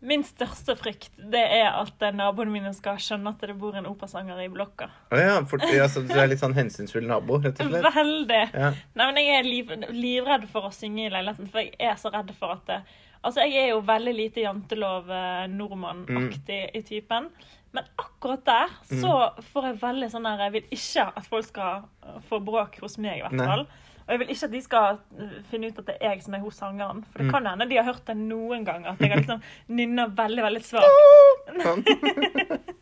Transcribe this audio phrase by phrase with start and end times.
[0.00, 3.88] Min største frykt det er at eh, naboene mine skal skjønne at det bor en
[3.90, 4.86] operasanger i blokka.
[5.10, 7.88] Oh ja, for, ja, så du er litt sånn hensynsfull nabo, rett og slett?
[7.96, 8.44] Veldig.
[8.54, 8.70] Ja.
[8.94, 12.14] Nei, men jeg er liv, livredd for å synge i leiligheten, for jeg er så
[12.14, 12.80] redd for at det,
[13.18, 17.26] Altså, jeg er jo veldig lite jantelov eh, nordmann-aktig i typen.
[17.74, 19.14] Men akkurat der så
[19.50, 22.94] får jeg veldig sånn der Jeg vil ikke at folk skal eh, få bråk hos
[23.02, 23.66] meg, i hvert fall.
[23.66, 23.87] Nei.
[24.08, 26.34] Og jeg vil ikke at de skal eh, finne ut at det er jeg som
[26.34, 27.04] er hos sangeren.
[27.12, 28.94] For det kan hende de har hørt det noen ganger.
[28.96, 29.42] At jeg har liksom
[29.78, 31.62] nynna veldig, veldig svakt.
[31.62, 31.84] Sånn.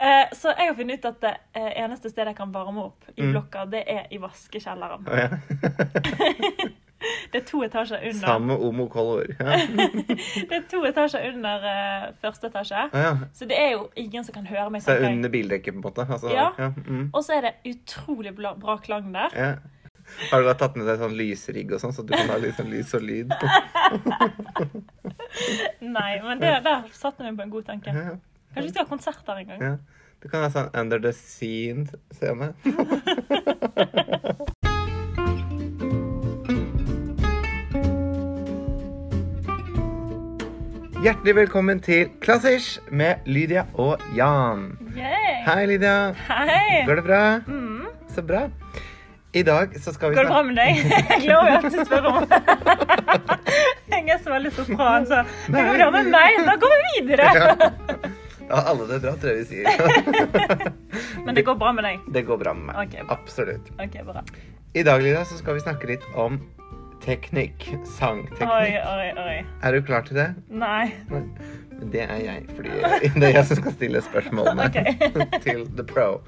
[0.00, 3.04] Eh, så jeg har funnet ut at det eh, eneste stedet jeg kan varme opp
[3.14, 3.30] i Mm.
[3.34, 5.04] blokka, det er i vaskekjelleren.
[5.12, 5.28] Ja.
[7.32, 8.22] Det er to etasjer under.
[8.24, 9.28] Samme omo color.
[9.38, 9.56] Ja.
[9.68, 12.86] Det er to etasjer under uh, første etasje.
[12.88, 13.10] Å, ja.
[13.36, 14.82] Så det er jo ingen som kan høre meg.
[14.82, 16.06] Så det er under bildekket, på en måte?
[16.08, 16.48] Altså, Ja.
[16.72, 19.36] mm, Og så er det utrolig bra, bra klang der.
[20.30, 22.56] Har du da tatt med deg sånn lysrigg og sånn, så du kan ha litt
[22.58, 23.34] sånn lys og lyd?
[25.96, 27.92] Nei, men det, der satte vi på en god tanke.
[27.92, 29.60] Kanskje vi skal ha konsert der en gang.
[29.62, 29.76] Ja.
[30.22, 32.54] Du kan ha sånn Under the Scene-scene.
[41.06, 44.72] Hjertelig velkommen til Klassisk med Lydia og Jan.
[44.96, 45.36] Yay.
[45.46, 46.16] Hei, Lydia.
[46.26, 46.80] Hei!
[46.88, 47.20] Går det bra?
[47.46, 47.84] Mm.
[48.10, 48.48] Så bra.
[49.36, 50.78] I dag så skal vi Går det bra med deg?
[51.10, 52.24] Jeg gleder jo til å spørre om
[53.96, 56.38] Jeg er så veldig sopran, så det går bra med meg.
[56.46, 57.28] Da går vi videre.
[58.46, 59.66] Ja, alle det bra, tror jeg vi sier.
[61.26, 62.04] Men det går bra med deg.
[62.14, 62.76] Det går bra med meg.
[62.84, 63.10] Ok.
[63.12, 63.72] Absolutt.
[63.82, 64.22] OK, bra.
[64.76, 66.38] I dag, Lydia, så skal vi snakke litt om
[67.04, 67.66] teknikk.
[67.96, 68.52] Sangteknikk.
[68.52, 69.08] oi, oi.
[69.24, 69.38] oi.
[69.66, 70.28] Er du klar til det?
[70.48, 70.92] Nei.
[71.10, 71.32] Men
[71.92, 72.70] Det er jeg, fordi
[73.18, 75.40] det er jeg som skal stille spørsmålene okay.
[75.44, 76.22] til The Pro.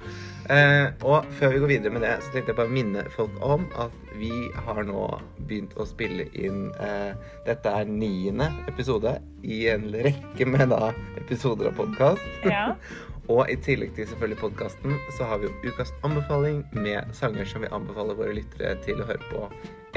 [0.49, 3.35] Eh, og før vi går videre med det, så tenkte jeg bare å minne folk
[3.45, 4.33] om at vi
[4.65, 5.03] har nå
[5.43, 7.13] begynt å spille inn eh,
[7.45, 12.25] Dette er niende episode i en rekke med da episoder av podkast.
[12.49, 12.73] Ja.
[13.33, 17.61] Og i tillegg til selvfølgelig podkasten, så har vi jo ukas anbefaling med sanger som
[17.61, 19.43] vi anbefaler våre lyttere til å høre på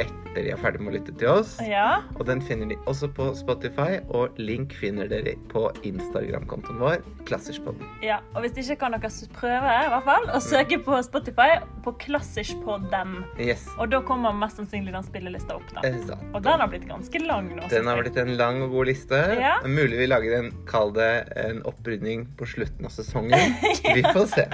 [0.04, 1.54] etter de er ferdig med å lytte til oss.
[1.66, 2.02] Ja.
[2.18, 7.88] Og den finner de også på Spotify, og link finner dere på Instagram-kontoen vår, Klasserspodden.
[8.06, 8.20] ja.
[8.36, 11.50] Og hvis ikke kan dere prøve i hvert fall, å søke på Spotify
[11.86, 13.18] på Klassisk på den.
[13.42, 13.66] Yes.
[13.78, 15.68] Og da kommer mest sannsynlig den spillelista opp.
[15.76, 15.84] da.
[15.90, 16.24] Exakt.
[16.32, 17.68] Og den har blitt ganske lang nå.
[17.72, 19.20] Den har blitt en lang og god liste.
[19.42, 19.58] Ja.
[19.68, 21.12] Mulig vi lager en, kall det
[21.44, 23.58] en opprydning på slutten av sesongen.
[23.96, 24.46] Vi får se.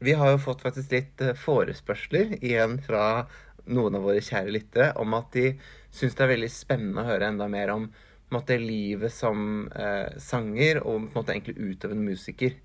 [0.00, 3.26] Vi har jo fått faktisk litt eh, forespørsler igjen fra
[3.68, 5.52] noen av våre kjære lyttere om at de
[5.94, 7.88] syns det er veldig spennende å høre enda mer om
[8.34, 12.58] måte, livet som eh, sanger og på en måte egentlig utøvende musiker.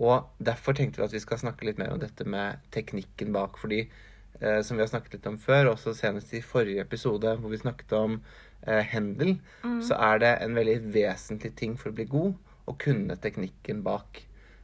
[0.00, 3.58] Og derfor tenkte vi at vi skal snakke litt mer om dette med teknikken bak.
[3.60, 7.52] Fordi eh, som vi har snakket litt om før, også senest i forrige episode hvor
[7.52, 8.20] vi snakket om
[8.62, 9.38] eh, Händel,
[9.84, 14.22] så er det en veldig vesentlig ting for å bli god å kunne teknikken bak.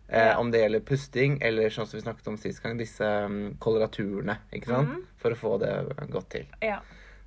[0.09, 3.57] Eh, Om det gjelder pusting, eller sånn som vi snakket om sist gang, disse um,
[3.59, 4.93] koloraturene, ikke sant?
[4.93, 5.01] Mhm.
[5.19, 5.73] For å få det
[6.13, 6.47] godt til.
[6.63, 6.79] Ja.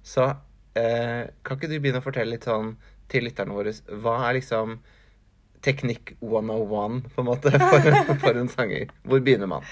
[0.04, 0.30] Så
[0.80, 2.78] eh, kan ikke du begynne å fortelle litt sånn
[3.12, 4.78] til lytterne våre, hva er liksom
[5.66, 8.94] teknikk 101, på en måte, for, for en sanger?
[9.04, 9.68] Hvor begynner man?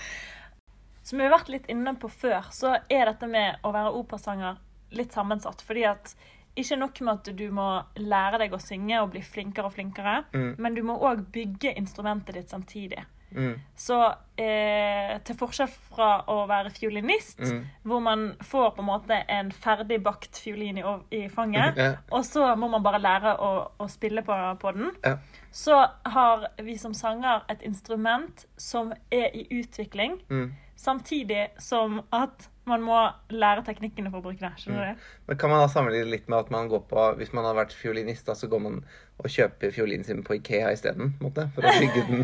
[1.07, 4.59] Som vi har vært litt inne på før, så er dette med å være operasanger
[4.97, 5.63] litt sammensatt.
[5.63, 6.11] Fordi at
[6.57, 10.23] ikke nok med at du må lære deg å synge og bli flinkere og flinkere,
[10.33, 10.55] Mm.
[10.57, 13.05] men du må òg bygge instrumentet ditt samtidig.
[13.35, 13.95] Mm, Så
[14.39, 19.51] eh, til forskjell fra å være fiolinist, mm, hvor man får på en måte en
[19.51, 23.49] ferdig bakt fiolin i, i fanget, ja, og så må man bare lære å,
[23.83, 25.17] å spille på, på den, Ja.
[25.51, 30.53] så har vi som sanger et instrument som er i utvikling, mm.
[30.75, 32.97] samtidig som at man må
[33.31, 34.51] lære teknikkene for å bruke det.
[34.61, 35.01] Skjønner du?
[35.01, 35.09] det?
[35.29, 37.73] Men kan man da sammenligne litt med at man går på Hvis man har vært
[37.75, 38.77] fiolinist, da, så går man
[39.17, 41.13] og kjøper fiolinen sin på Ikea isteden?
[41.21, 42.23] For å bygge den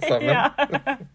[0.10, 1.06] sammen?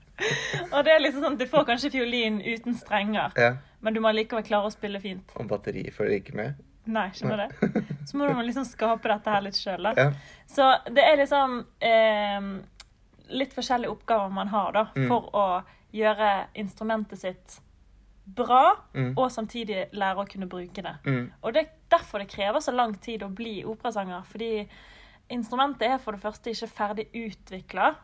[0.73, 3.51] Og det er liksom sånn du får kanskje fiolin uten strenger, Ja.
[3.85, 5.29] men du må likevel klare å spille fint.
[5.37, 6.63] Og batteriet følger ikke med?
[6.87, 7.81] Nei, skjønner du?
[8.07, 9.89] Så må du liksom skape dette her litt sjøl.
[9.97, 10.09] Ja.
[10.47, 12.47] Så det er liksom eh,
[13.35, 15.07] litt forskjellige oppgaver man har da, Mm.
[15.11, 15.47] for å
[15.93, 17.59] gjøre instrumentet sitt
[18.35, 19.13] bra, Mm.
[19.17, 20.95] og samtidig lære å kunne bruke det.
[21.05, 21.31] Mm.
[21.41, 24.67] Og det er derfor det krever så lang tid å bli operasanger, fordi
[25.29, 27.95] instrumentet er for det første ikke ferdig utvikla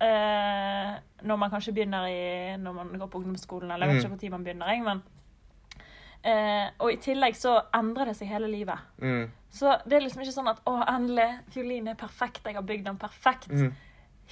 [0.00, 4.14] eh, når man kanskje begynner i, når man går på ungdomsskolen, eller jeg vet ikke
[4.14, 5.02] ikke når man begynner, jeg, men
[6.24, 8.78] eh, Og i tillegg så endrer det seg hele livet.
[9.00, 9.30] Mm.
[9.50, 12.84] Så det er liksom ikke sånn at å, endelig, fiolinen er perfekt, jeg har bygd
[12.84, 13.48] den perfekt.
[13.52, 13.72] Mm.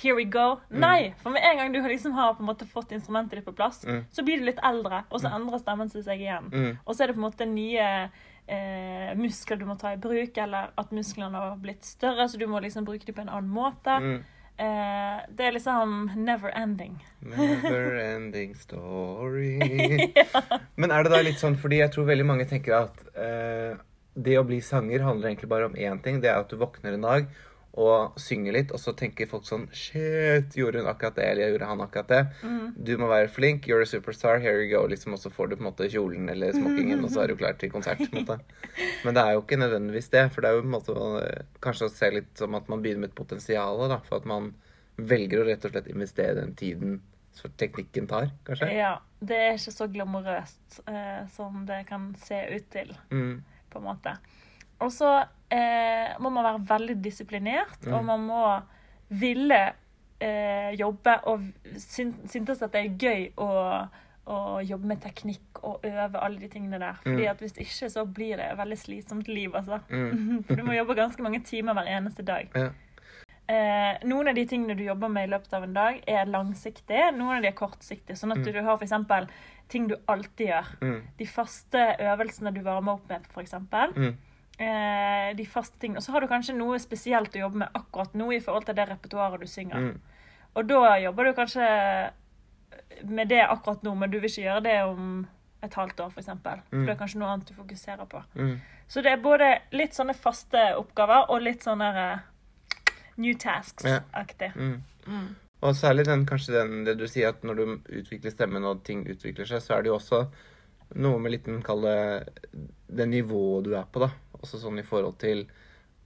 [0.02, 0.60] Here we go.
[0.70, 3.52] Nei, for med en gang du liksom har på en måte fått instrumentet ditt på
[3.54, 4.04] plass, Mm.
[4.10, 6.50] så blir du litt eldre, og så endrer stemmen seg igjen.
[6.50, 6.78] Mm.
[6.84, 8.10] Og så er det på en måte nye
[8.48, 12.46] eh, muskler du må ta i bruk, eller at musklene har blitt større, så du
[12.46, 13.94] må liksom bruke dem på en annen måte.
[14.02, 14.18] Mm.
[14.56, 16.98] Eh, det er liksom never ending.
[17.22, 19.56] Never ending story.
[20.76, 23.74] Men er det da litt sånn, fordi jeg tror veldig mange tenker at eh,
[24.14, 26.20] det å bli sanger handler egentlig bare om én ting.
[26.22, 27.26] Det er at du våkner en dag
[27.74, 31.66] og synger litt, og så tenker folk sånn Shit, gjorde hun akkurat det, eller gjorde
[31.72, 32.20] han akkurat det?
[32.86, 35.56] Du må være flink, you're a superstar, here you go, liksom, og så får du
[35.56, 37.98] på en måte kjolen eller smokkingen, og så er du klar til konsert.
[37.98, 38.38] på en måte.
[39.04, 41.32] Men det er jo ikke nødvendigvis det, for det er jo på en måte
[41.66, 44.52] kanskje å se litt som at man begynner med et potensial, da, for at man
[44.94, 47.00] velger å rett og slett investere den tiden
[47.34, 48.68] så teknikken tar, kanskje.
[48.70, 53.40] Ja, det er ikke så glamorøst eh, som det kan se ut til, Mm.
[53.74, 54.12] på en måte.
[54.78, 55.08] Og så
[55.54, 58.06] eh, må man være veldig disiplinert, og Mm.
[58.10, 58.44] man må
[59.10, 59.60] ville
[60.20, 61.42] eh, jobbe og
[61.76, 63.48] syntes at det er gøy å,
[64.26, 66.96] å jobbe med teknikk og øve alle de tingene der.
[67.02, 69.80] Fordi at hvis ikke så blir det et veldig slitsomt liv, altså.
[69.90, 70.42] Mm.
[70.46, 72.48] For du må jobbe ganske mange timer hver eneste dag.
[72.56, 72.70] Ja.
[73.46, 77.10] Eh, noen av de tingene du jobber med i løpet av en dag, er langsiktige.
[77.12, 78.16] Noen av de er kortsiktige.
[78.16, 78.52] Sånn at Mm.
[78.52, 79.28] du har f.eks.
[79.68, 80.70] ting du alltid gjør.
[80.80, 81.02] Mm.
[81.18, 83.52] De faste øvelsene du varmer opp med, f.eks.
[83.96, 84.16] Mm.
[84.58, 85.98] Eh, de faste tingene.
[85.98, 88.76] Og så har du kanskje noe spesielt å jobbe med akkurat nå i forhold til
[88.78, 89.88] det repertoaret du synger.
[89.88, 90.20] Mm.
[90.54, 91.64] Og da jobber du kanskje
[93.10, 95.08] med det akkurat nå, men du vil ikke gjøre det om
[95.64, 96.28] et halvt år, f.eks.
[96.28, 96.86] For, for Mm.
[96.86, 98.22] det er kanskje noe annet du fokuserer på.
[98.36, 98.54] Mm.
[98.86, 102.18] Så det er både litt sånne faste oppgaver og litt sånne uh,
[103.16, 104.52] new tasks-aktig.
[104.54, 104.82] Mm.
[105.06, 105.28] Mm.
[105.64, 107.64] Og særlig den, kanskje den, det du sier at når du
[108.00, 110.26] utvikler stemmen og ting utvikler seg, så er det jo også
[111.00, 111.94] noe med litt den kalde
[112.86, 114.10] det nivået du er på, da.
[114.44, 115.46] Også sånn i forhold til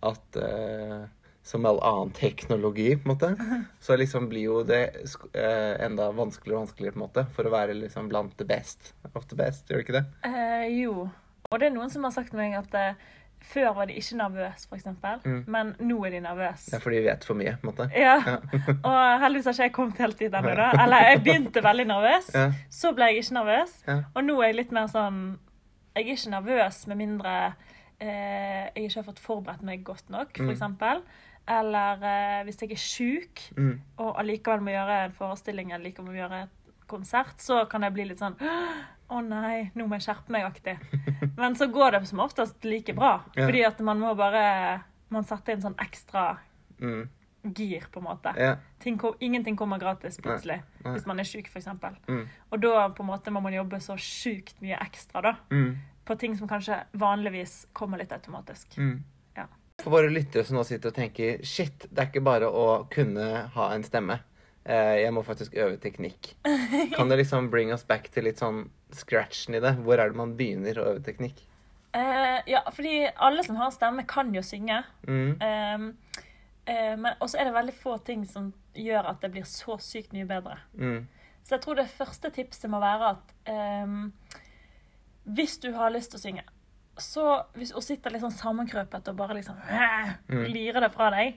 [0.07, 1.07] at eh,
[1.49, 3.29] Som all annen teknologi, på en måte,
[3.85, 4.83] så liksom blir jo det
[5.33, 8.91] eh, enda vanskeligere og vanskeligere, på en måte, for å være liksom blant the best
[9.15, 10.03] of the best, gjør det ikke det?
[10.29, 11.07] Eh, jo.
[11.49, 12.99] Og det er noen som har sagt til meg at eh,
[13.49, 14.91] før var de ikke nervøse, f.eks.,
[15.25, 15.39] Mm.
[15.49, 16.69] men nå er de nervøse.
[16.75, 17.87] Ja, for de vet for mye, på en måte.
[17.97, 18.19] Ja.
[18.27, 18.37] Ja.
[18.91, 20.69] Og heldigvis har ikke jeg kommet helt dit ennå, da.
[20.85, 22.49] Eller jeg begynte veldig nervøs, Ja.
[22.69, 23.73] så ble jeg ikke nervøs.
[23.89, 24.01] Ja.
[24.13, 25.23] Og nå er jeg litt mer sånn
[25.97, 27.33] Jeg er ikke nervøs med mindre
[28.01, 30.51] eh, jeg ikke har fått forberedt meg godt nok, Mm.
[30.51, 31.03] f.eks.
[31.49, 33.81] Eller eh, hvis jeg er sjuk Mm.
[33.99, 37.93] og allikevel må gjøre en forestilling eller likevel må gjøre et konsert, så kan jeg
[37.95, 38.37] bli litt sånn
[39.11, 40.75] Å nei, nå må jeg skjerpe meg aktig.
[41.39, 43.23] Men så går det som oftest like bra.
[43.35, 43.47] Ja.
[43.47, 46.39] Fordi at man må bare Man setter inn sånn ekstra
[46.79, 47.09] Mm.
[47.55, 48.35] gir, på en måte.
[48.37, 48.57] Ja.
[48.79, 50.93] Ting, ingenting kommer gratis plutselig Nei.
[50.93, 51.67] hvis man er sjuk, f.eks.
[52.07, 52.29] Mm.
[52.53, 55.79] Og da på en måte må man jobbe så sjukt mye ekstra da, Mm.
[56.09, 58.79] På ting som kanskje vanligvis kommer litt automatisk.
[58.81, 59.05] Mm.
[59.37, 59.45] Ja.
[59.83, 63.27] For våre lyttere som nå sitter og tenker Shit, det er ikke bare å kunne
[63.55, 64.17] ha en stemme.
[64.65, 66.33] Eh, Jeg må faktisk øve teknikk.
[66.97, 68.67] Kan det liksom bring us back til litt sånn
[68.97, 69.77] scratchen i det?
[69.85, 71.45] Hvor er det man begynner å øve teknikk?
[71.97, 74.83] Uh, ja, fordi alle som har stemme, kan jo synge.
[75.09, 75.37] Mm.
[75.41, 75.87] Um,
[76.69, 80.13] uh, men også er det veldig få ting som gjør at det blir så sykt
[80.17, 80.59] mye bedre.
[80.77, 81.07] Mm.
[81.49, 84.11] Så jeg tror det første tipset må være at ehm,
[85.29, 86.43] hvis du har lyst til å synge,
[86.99, 89.57] så hvis, og sitter litt sånn sammenkrøpet og bare liksom
[90.29, 90.45] Mm.
[90.53, 91.37] lirer det fra deg,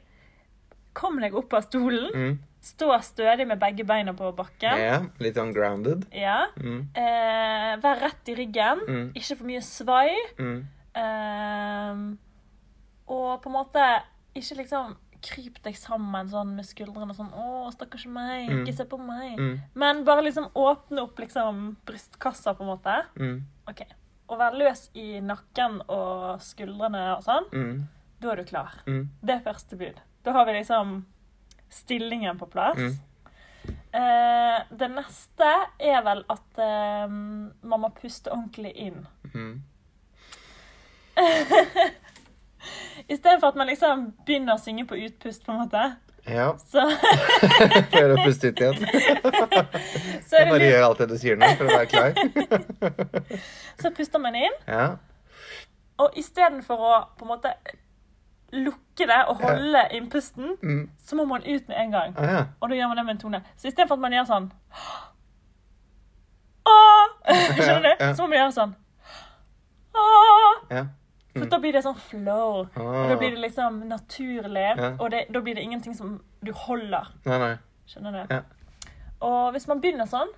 [0.93, 2.39] kom deg opp av stolen, Mm.
[2.61, 4.77] stå stødig med begge beina på bakken.
[4.79, 6.05] Ja, litt ungrounded.
[6.13, 6.47] Ja.
[6.57, 6.89] Mm.
[6.95, 9.13] Eh, vær rett i ryggen, Mm.
[9.13, 10.15] ikke for mye svai.
[10.37, 10.65] Mm.
[10.95, 12.17] Ehm,
[13.07, 13.85] og på en måte
[14.35, 18.63] ikke liksom kryp deg sammen sånn med skuldrene sånn 'Å, stakkars meg, Mm.
[18.65, 19.37] ikke se på meg'.
[19.37, 19.59] Mm.
[19.75, 23.05] Men bare liksom åpne opp liksom brystkassa, på en måte.
[23.17, 23.43] Mm.
[23.67, 23.81] Ok.
[24.29, 27.45] Og være løs i nakken og skuldrene og sånn.
[27.51, 27.87] Mm.
[28.19, 28.73] Da er du klar.
[28.87, 29.09] Mm.
[29.23, 29.99] Det er første bud.
[30.23, 31.05] Da har vi liksom
[31.69, 32.77] stillingen på plass.
[32.77, 32.99] Mm.
[33.93, 39.05] Eh, det neste er vel at eh, man må puste ordentlig inn.
[39.33, 39.61] Mm.
[43.09, 45.83] Istedenfor at man liksom begynner å synge på utpust, på en måte.
[46.29, 46.51] Ja.
[46.69, 46.83] Så,
[47.93, 48.75] Prøver å puste ut igjen.
[50.27, 52.11] så, er det bare gjør alt det du sier nå for å være klar.
[53.81, 54.85] så puster man inn, Ja.
[55.97, 57.53] og istedenfor å på en måte
[58.51, 60.89] lukke det og holde innpusten, Mm.
[60.99, 62.13] så må man ut med en gang.
[62.19, 62.41] Ah, ja.
[62.59, 63.39] Og da gjør man det med en tone.
[63.57, 64.51] Så istedenfor at man gjør sånn!
[67.61, 67.91] Skjønner du?
[67.99, 68.13] Ja.
[68.15, 68.73] Så må man gjøre sånn
[70.71, 70.83] ja.
[71.37, 72.65] For da blir det sånn flow.
[72.75, 73.17] Og da Ah.
[73.17, 74.65] blir det liksom naturlig.
[74.77, 74.89] Ja.
[74.99, 77.07] Og det, da blir det ingenting som du holder.
[77.25, 77.53] Nei, nei.
[77.87, 78.33] Skjønner du?
[78.35, 78.41] Ja.
[79.21, 80.29] Og hvis man begynner sånn,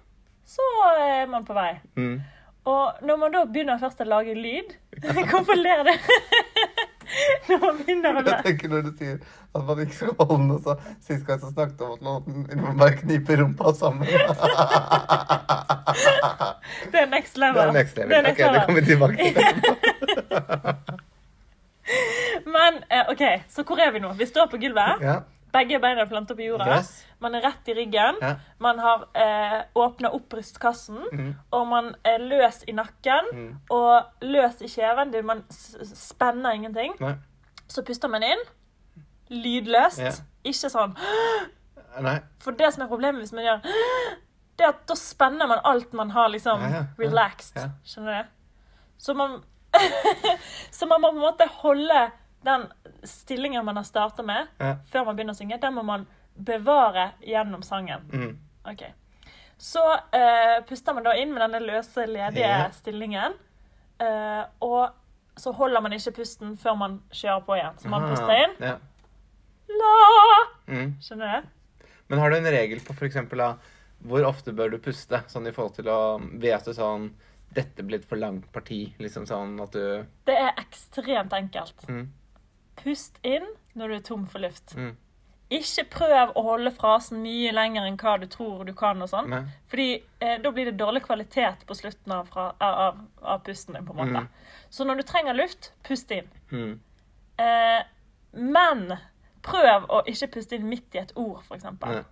[0.45, 0.61] så
[0.99, 1.79] er man på vei.
[1.95, 2.21] Mm.
[2.65, 4.75] Og når man da begynner først å lage lyd
[5.31, 5.91] Hvorfor ler du?
[7.49, 9.17] når man begynner det Jeg tenker når du sier
[9.53, 10.73] at man ikke skal holde noe, så
[11.05, 12.03] sist gang så snakket om at
[12.57, 14.07] man bare kniper rumpa sammen.
[16.93, 17.55] Det er next level.
[17.55, 18.09] Det er next level.
[18.09, 19.33] Det er next ok, det kommer vi tilbake til.
[22.55, 24.13] Men eh, OK, så hvor er vi nå?
[24.17, 25.01] Vi står på gulvet.
[25.01, 25.15] Ja.
[25.53, 26.65] Begge beina er planta på jorda.
[26.77, 27.05] Yes.
[27.23, 28.17] Man er rett i ryggen.
[28.21, 28.33] Ja.
[28.63, 30.99] Man har eh, åpna opp brystkassen.
[31.13, 31.29] Mm.
[31.55, 33.51] Og man er løs i nakken mm.
[33.73, 35.11] og løs i kjeven.
[35.13, 36.93] Det- Man spenner ingenting.
[36.99, 37.15] Nei.
[37.71, 38.43] Så puster man inn.
[39.33, 39.99] Lydløst.
[40.03, 40.11] Ja.
[40.43, 40.97] Ikke sånn
[42.03, 42.17] Nei.
[42.43, 43.61] For det som er problemet hvis man gjør
[44.57, 47.61] Det er at da spenner man alt man har liksom Ja, relaxed.
[47.87, 48.33] Skjønner du?
[48.97, 49.37] Så man
[50.75, 52.01] Så man må på en måte holde
[52.43, 52.65] den
[53.07, 54.73] stillingen man har starta med, Ja.
[54.91, 55.61] før man begynner å synge.
[55.61, 56.03] Den må man
[56.35, 58.01] bevare gjennom sangen.
[58.13, 58.37] Mm.
[58.71, 58.83] Ok.
[59.57, 62.71] Så uh, puster man da inn med denne løse, ledige yeah.
[62.75, 63.37] stillingen.
[64.01, 67.77] Uh, og så holder man ikke pusten før man kjører på igjen.
[67.81, 68.57] Så man Aha, puster inn.
[68.59, 68.75] Ja.
[69.73, 69.93] La!
[70.67, 70.89] mm.
[71.01, 71.85] Skjønner du?
[72.11, 73.41] Men har du en regel på eksempel,
[74.03, 75.23] hvor ofte bør du puste?
[75.31, 77.07] Sånn i forhold til å Vet du sånn
[77.55, 78.81] Dette blir et for langt parti.
[79.01, 81.87] Liksom sånn at du Det er ekstremt enkelt.
[81.87, 82.07] Mm.
[82.83, 83.47] Pust inn
[83.77, 84.75] når du er tom for luft.
[84.75, 84.95] Mhm.
[85.49, 89.01] Ikke prøv å holde frasen mye lenger enn hva du tror du kan.
[89.01, 89.33] og sånn.
[89.69, 93.85] Fordi eh, da blir det dårlig kvalitet på slutten av, fra, av, av pusten din.
[93.85, 94.23] på en måte.
[94.23, 94.63] Mm.
[94.69, 96.29] Så når du trenger luft, pust inn.
[96.51, 96.79] Mm.
[97.37, 97.81] Eh,
[98.33, 98.87] men
[99.45, 102.03] prøv å ikke puste inn midt i et ord, for eksempel.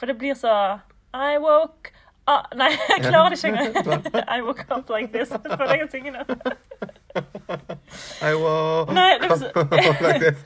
[0.00, 0.80] For det blir så
[1.14, 1.92] I woke
[2.26, 4.26] ah, Nei, jeg klarer det ikke engang.
[4.36, 5.30] I woke up like this.
[5.58, 6.22] For jeg å synge nå.
[8.22, 9.52] I woke så-
[10.02, 10.44] like this.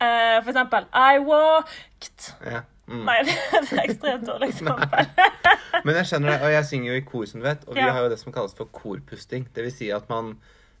[0.00, 2.60] Eh, for eksempel I walked Ja.
[2.88, 3.02] Mm.
[3.04, 5.08] Nei, det er et ekstremt dårlig eksempel.
[5.84, 7.82] Men jeg skjønner det, og jeg synger jo i kor, som du vet, og vi
[7.84, 7.90] Ja.
[7.92, 9.44] har jo det som kalles for korpusting.
[9.54, 10.38] Det vil si at man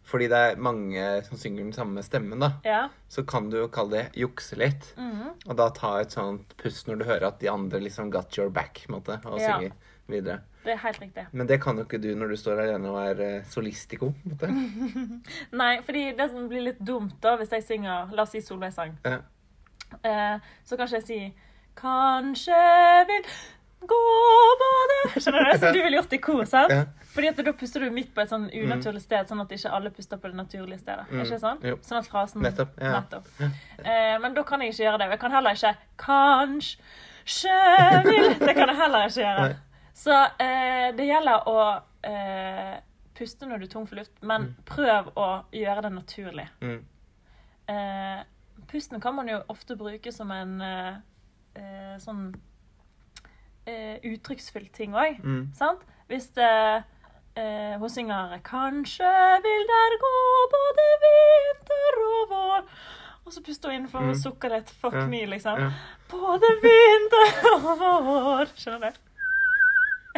[0.08, 2.88] Fordi det er mange som synger den samme stemmen, da, Ja.
[3.12, 4.94] så kan du jo kalle det jukse litt.
[4.96, 5.34] Mm.
[5.50, 8.48] Og da ta et sånt pust når du hører at de andre liksom got your
[8.48, 9.72] back, måte, og synger
[10.08, 10.40] videre.
[10.64, 11.26] Det er helt riktig.
[11.32, 14.48] Men det kan jo ikke du når du står alene og er eh, solistico, på
[14.48, 15.02] en måte.
[15.60, 18.96] Nei, fordi det som blir litt dumt da, hvis jeg synger La oss si Solveig-sang,
[19.06, 19.20] Ja.
[20.02, 21.30] eh, så kanskje jeg sier
[21.78, 22.58] Kanskje
[23.08, 23.28] vil
[23.88, 23.98] gå
[24.60, 25.58] både Skjønner du?
[25.62, 26.72] Som du ville gjort i kor, sant?
[26.74, 26.84] Ja.
[27.14, 29.90] Fordi at da puster du midt på et sånn unaturlig sted, sånn at ikke alle
[29.94, 31.06] puster på det naturlige stedet.
[31.10, 31.22] Mm.
[31.22, 31.62] Ikke sånn?
[31.66, 31.78] Jo.
[31.86, 32.90] Sånn at frasen Nettopp, ja.
[32.98, 33.30] Nettopp.
[33.40, 35.08] Eh, men da kan jeg ikke gjøre det.
[35.14, 35.72] Jeg kan heller ikke
[36.04, 37.56] Kanskje
[38.10, 39.46] vil Det kan jeg heller ikke gjøre.
[39.48, 39.56] Nei.
[39.98, 41.58] Så eh, det gjelder å
[42.06, 42.76] eh,
[43.18, 46.44] puste når du er tom for luft, men prøv å gjøre det naturlig.
[46.62, 46.84] Mm.
[47.68, 48.20] Eh,
[48.70, 51.00] pusten kan man jo ofte bruke som en eh,
[51.58, 52.28] eh, sånn
[53.66, 55.18] eh, uttrykksfull ting òg.
[55.24, 55.42] Mm.
[55.58, 55.82] Sant?
[56.08, 56.84] Hvis det,
[57.36, 59.10] eh, hun synger 'Kanskje
[59.44, 60.14] vil der gå
[60.54, 62.64] både vinter og vår'
[63.26, 64.14] Og så puster hun inn for Mm.
[64.50, 64.70] litt.
[64.70, 65.06] Fuck Ja.
[65.06, 65.58] me, liksom.
[65.60, 65.70] Ja.
[66.08, 68.46] Både vinter og vår.
[68.56, 69.07] Skjønner du?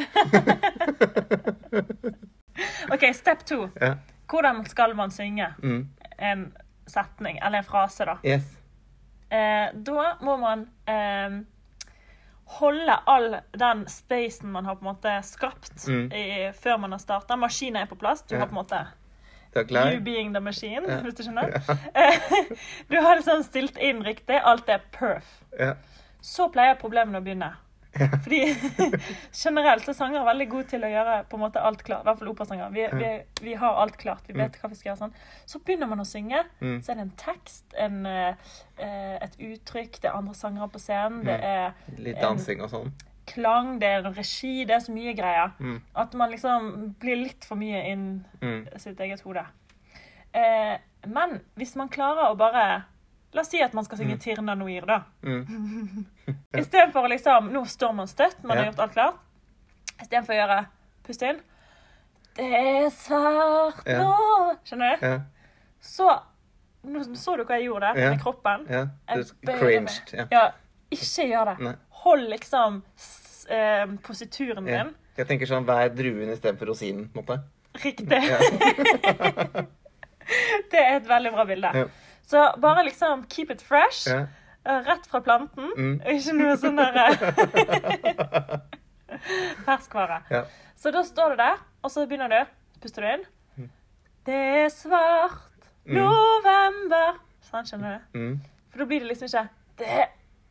[2.92, 3.69] OK, step two.
[3.80, 3.95] Ja.
[4.30, 5.88] Hvordan skal man synge Mm.
[6.19, 6.52] en
[6.87, 8.16] setning, eller en frase, da?
[8.25, 8.42] Yes.
[9.33, 11.40] Eh, da må man eh,
[12.61, 16.12] holde all den spacen man har på en måte skapt Mm.
[16.12, 17.37] i, før man har starta.
[17.37, 18.23] Maskinen er på plass.
[18.23, 18.38] Du Ja.
[18.40, 18.87] har på en måte?
[19.57, 21.00] You being the machine, Ja.
[21.00, 21.49] hvis du skjønner.
[21.69, 21.76] Ja.
[22.90, 24.40] du har liksom stilt inn riktig.
[24.45, 25.42] Alt er perf.
[25.59, 25.73] Ja.
[26.23, 27.52] Så pleier problemene å begynne.
[27.92, 28.40] Fordi
[29.44, 32.04] generelt så er sangere veldig gode til å gjøre på en måte alt klart.
[32.04, 32.70] I hvert fall operasanger.
[32.75, 33.11] Vi, vi,
[33.49, 34.23] vi har alt klart.
[34.28, 35.00] Vi vet hva vi skal gjøre.
[35.02, 35.14] sånn.
[35.50, 36.44] Så begynner man å synge.
[36.61, 36.78] Mm.
[36.82, 38.35] Så er det en tekst, en, eh,
[38.78, 41.47] eh, et uttrykk, det er andre sangere på scenen, det Mm.
[41.50, 42.92] er Litt dansing og sånn.
[43.26, 45.52] klang, det er regi, det er så mye greier.
[45.61, 45.80] Mm.
[45.97, 48.66] At man liksom blir litt for mye inn Mm.
[48.78, 49.44] sitt eget hode.
[50.35, 52.85] Eh, men hvis man klarer å bare
[53.33, 55.03] La oss si at man skal synge Tirna Noir, da.
[55.23, 56.07] Mm.
[56.59, 59.21] Istedenfor å liksom Nå står man støtt, man har gjort alt klart.
[60.03, 60.57] Istedenfor å gjøre
[61.07, 61.39] Pust inn.
[62.37, 64.01] Det er svart Ja.
[64.03, 65.07] nå Skjønner du?
[65.07, 65.21] Ja.
[65.81, 66.09] Så
[66.91, 68.11] Nå så du hva jeg gjorde der Ja.
[68.15, 68.67] med kroppen?
[68.71, 68.85] ja.
[69.15, 70.13] Du cringed.
[70.17, 70.25] Ja.
[70.33, 70.45] Ja,
[70.91, 71.57] ikke gjør det.
[71.67, 71.75] Nei.
[72.03, 72.83] Hold liksom
[73.51, 74.85] eh, posituren Ja.
[74.85, 74.95] din.
[75.19, 77.43] Jeg tenker sånn vær druen istedenfor rosinen, på en måte.
[77.85, 78.09] Riktig.
[78.11, 78.39] Ja.
[80.71, 81.71] Det er et veldig bra bilde.
[81.75, 81.85] Ja.
[82.31, 84.07] Så bare liksom keep it fresh.
[84.07, 84.27] Ja.
[84.65, 85.73] eh, Rett fra planten.
[85.77, 85.97] Mm.
[86.15, 88.59] Ikke noe sånn der eh,
[89.67, 90.23] Ferskvare.
[90.31, 90.45] Ja.
[90.79, 92.41] Så da står du der, og så begynner du.
[92.81, 93.27] Puster du inn.
[94.27, 94.35] Det
[94.65, 95.47] er svart
[95.87, 95.97] Mm.
[95.97, 97.15] november.
[97.49, 98.19] Sånn, skjønner du?
[98.21, 98.35] Mm.
[98.71, 99.49] For da blir det liksom ikke
[99.81, 100.09] det.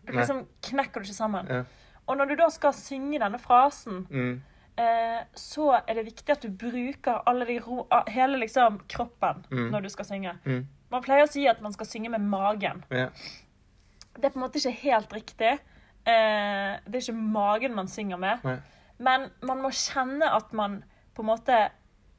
[0.09, 0.15] Nei.
[0.17, 1.47] liksom knekker du ikke sammen.
[1.47, 1.59] Ja.
[2.09, 4.41] Og når du da skal synge denne frasen, Mm.
[4.77, 9.69] eh, så er det viktig at du bruker alle de ro, hele liksom kroppen Mm.
[9.71, 10.33] når du skal synge.
[10.91, 12.83] Man pleier å si at man skal synge med magen.
[12.89, 13.09] Ja.
[14.15, 15.51] Det er på en måte ikke helt riktig.
[16.05, 18.43] Eh, det er ikke magen man synger med.
[18.43, 18.57] Nei.
[18.99, 20.83] Men man må kjenne at man
[21.15, 21.59] på en måte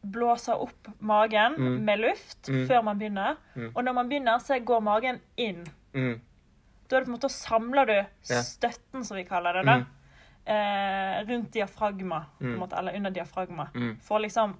[0.06, 1.84] blåser opp magen Mm.
[1.84, 2.66] med luft Mm.
[2.68, 3.36] før man begynner.
[3.56, 3.72] Mm.
[3.76, 5.66] Og når man begynner, så går magen inn.
[5.92, 6.20] Mm.
[6.88, 9.86] Da er det på en måte, samler du støtten, som vi kaller det, da, Mm.
[10.46, 12.58] eh, rundt diafragma, på en Mm.
[12.60, 13.68] måte, eller under diafragma.
[14.00, 14.56] For liksom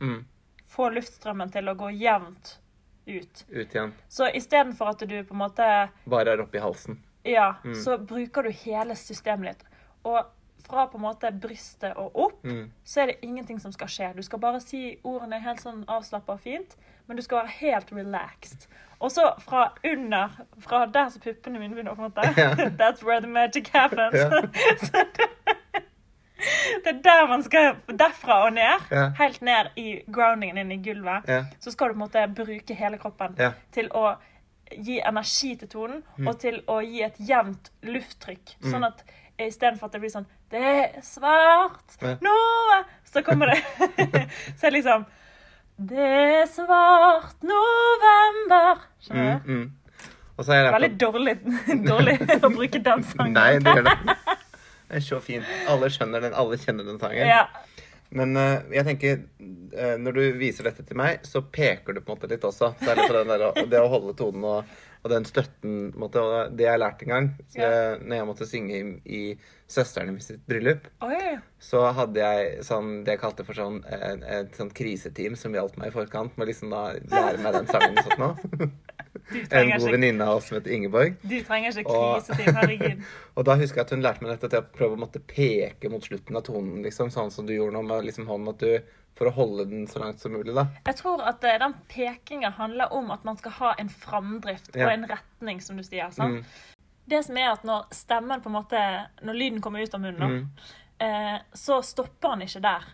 [0.00, 0.24] Mm.
[0.66, 2.58] få luftstrømmen til å gå jevnt
[3.08, 3.44] ut.
[3.50, 3.92] Ut igjen.
[4.08, 6.98] Så istedenfor at du på en måte Bare er oppi halsen.
[7.24, 7.74] Ja, Mm.
[7.74, 9.64] så bruker du hele systemet ditt.
[10.04, 10.26] Og
[10.68, 12.70] fra på en måte brystet og opp, Mm.
[12.84, 14.12] så er det ingenting som skal skje.
[14.16, 17.92] Du skal bare si ordene helt sånn avslappa og fint, men du skal være helt
[17.92, 18.66] relaxed.
[19.00, 20.28] Og så fra under,
[20.60, 22.54] fra der som puppene mine begynner, måte Ja.
[22.80, 24.14] That's where the magic happens.
[24.14, 24.30] Ja.
[24.86, 25.28] så det,
[26.84, 29.08] det er der man skal Derfra og ned, Ja.
[29.18, 31.44] helt ned i groundingen inn i gulvet, Ja.
[31.60, 33.52] så skal du på en måte bruke hele kroppen Ja.
[33.72, 34.16] til å
[34.72, 36.28] gi energi til tonen, Mm.
[36.28, 38.56] og til å gi et jevnt lufttrykk.
[38.62, 38.70] Mm.
[38.72, 39.02] Sånn at
[39.38, 42.34] istedenfor at det blir sånn Det er svart nå
[43.04, 43.62] Så kommer det
[44.58, 45.04] Så er det liksom
[45.78, 48.80] Det er svart november.
[49.00, 49.44] Skjønner Mm.
[49.44, 49.52] du?
[49.52, 49.72] Mm.
[50.38, 51.36] Veldig dårlig,
[51.90, 53.32] dårlig å bruke den sangen.
[53.32, 54.16] Nei, det gjør det.
[54.88, 55.44] Er så fint.
[55.68, 57.28] Alle skjønner den, alle kjenner den sangen.
[57.28, 57.44] Ja.
[58.16, 59.18] Men uh, jeg tenker,
[59.76, 62.70] uh, når du viser dette til meg, så peker du på en måte litt også.
[62.80, 64.70] Særlig på den der, det å holde tonen og,
[65.04, 65.76] og den støtten.
[66.00, 67.70] Måte, og det jeg lærte en gang, så, Ja.
[68.00, 69.22] når jeg måtte synge i, i
[69.68, 71.36] søsteren min sitt bryllup, Oi.
[71.60, 75.76] så hadde jeg sånn, det jeg kalte for sånn, et, et sånn kriseteam som hjalp
[75.76, 78.00] meg i forkant med liksom da lære meg den sangen.
[78.16, 78.32] Nå.
[79.32, 81.16] Du En god venninne av oss som heter Ingeborg.
[81.22, 82.54] du trenger ikke kriseteam.
[82.56, 83.02] Herregud.
[83.36, 85.90] Og da husker jeg at hun lærte meg dette til å prøve å måtte peke
[85.92, 88.96] mot slutten av tonen, liksom, sånn som du gjorde nå med liksom hånden, at du,
[89.18, 90.66] for å holde den så langt som mulig, da.
[90.86, 94.86] Jeg tror at uh, den pekinga handler om at man skal ha en framdrift Ja.
[94.86, 96.10] og en retning, som du sier.
[96.14, 96.40] sant?
[96.40, 96.76] Mm,
[97.08, 98.82] Det som er at når stemmen på en måte,
[99.24, 100.48] når lyden kommer ut av munnen, mm,
[101.00, 102.84] eh, så stopper han ikke der.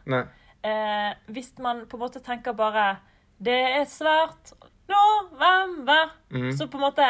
[0.65, 2.97] Eh, hvis man på en måte tenker bare
[3.43, 4.53] Det er svart
[4.89, 7.09] november, mm, så på en måte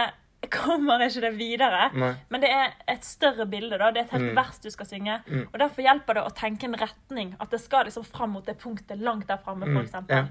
[0.53, 1.87] kommer ikke det videre.
[1.97, 3.79] nei, Men det er et større bilde.
[3.79, 4.37] da, Det er et helt Mm.
[4.37, 5.23] vers du skal synge.
[5.27, 5.47] Mm.
[5.53, 7.35] Og Derfor hjelper det å tenke en retning.
[7.41, 10.05] At det skal liksom fram mot det punktet langt der framme, Mm, f.eks.
[10.11, 10.27] ja.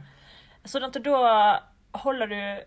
[0.66, 1.60] Sånn at da
[1.96, 2.64] holder du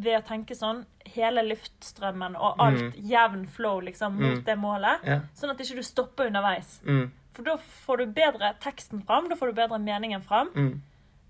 [0.00, 4.44] ved å tenke sånn hele luftstrømmen og alt jevn flow liksom mot Mm.
[4.44, 5.02] det målet.
[5.04, 6.80] ja, Sånn at ikke du stopper underveis.
[6.84, 10.50] mm, For da får du bedre teksten fram, da får du bedre meningen fram.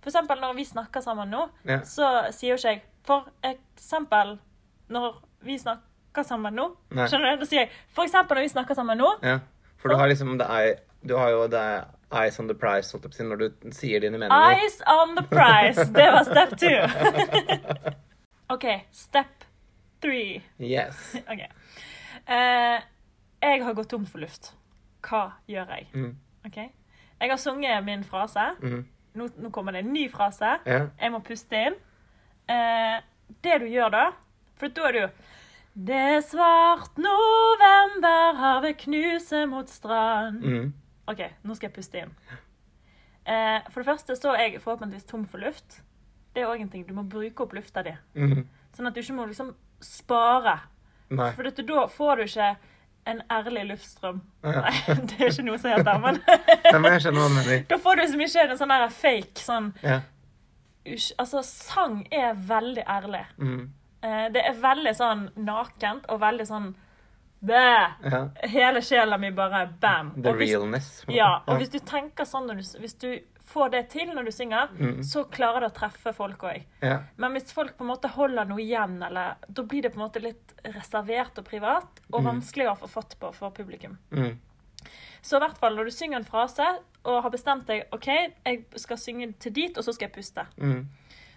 [0.07, 4.37] For eksempel når vi snakker sammen nå, ja, så sier jo ikke jeg For eksempel
[4.95, 6.67] når vi snakker sammen nå.
[6.95, 7.09] Nei.
[7.11, 7.41] Skjønner du?
[7.43, 9.09] Da sier jeg for eksempel når vi snakker sammen nå.
[9.27, 9.41] ja.
[9.83, 11.89] For du har liksom det er, du har jo det er
[12.23, 12.55] eyes on the
[13.11, 14.55] si, når du sier dine meninger.
[14.55, 15.91] Eyes on the prize.
[15.99, 17.91] Det var step two.
[18.55, 19.45] OK, step
[20.01, 20.43] three.
[20.61, 21.17] Yes.
[21.33, 21.43] OK.
[22.31, 22.79] Uh,
[23.43, 24.55] jeg har gått tom for luft.
[25.03, 25.89] Hva gjør jeg?
[25.95, 26.15] Mm,
[26.47, 26.57] OK?
[27.21, 28.53] Jeg har sunget min frase.
[28.63, 28.85] mm,
[29.17, 30.59] Nå, nå kommer det en ny frase.
[30.67, 31.77] ja, Jeg må puste inn.
[32.49, 33.01] Eh,
[33.43, 34.05] det du gjør da,
[34.61, 35.09] for da er jo
[35.77, 40.41] Det er svart november, havet knuser mot strand.
[40.45, 40.73] mm,
[41.09, 42.13] OK, nå skal jeg puste inn.
[43.27, 45.81] Eh, for det første så er jeg forhåpentligvis tom for luft.
[46.35, 46.87] Det er òg en ting.
[46.87, 47.93] Du må bruke opp lufta di.
[48.15, 50.59] mm, Sånn at du ikke må liksom spare.
[51.11, 52.57] nei, For dette, da får du ikke
[53.07, 54.21] en ærlig luftstrøm.
[54.45, 54.61] Ja.
[54.67, 56.21] Nei, det er ikke noe som heter men.
[57.71, 60.01] Da får du liksom ikke en sånn der fake sånn Ja,
[61.19, 63.25] Altså, sang er veldig ærlig.
[63.39, 63.69] mm,
[64.07, 66.75] Eh, Det er veldig sånn nakent og veldig sånn
[67.47, 67.55] Bæ!
[68.05, 70.13] ja, Hele sjela mi bare bam.
[70.23, 71.05] the Og hvis, realness.
[71.09, 73.09] ja, og hvis du tenker sånn når du, Hvis du
[73.47, 75.03] får det til når du synger, Mm.
[75.07, 76.65] så klarer det å treffe folk òg.
[76.83, 80.01] Ja, Men hvis folk på en måte holder noe igjen, eller, da blir det på
[80.01, 82.27] en måte litt reservert og privat, og Mm.
[82.41, 83.97] vanskeligere å få fatt på for publikum.
[84.11, 84.39] mm,
[85.23, 88.07] Så i hvert fall når du synger en frase og har bestemt deg OK,
[88.45, 90.87] jeg skal synge til dit, og så skal jeg puste, mm,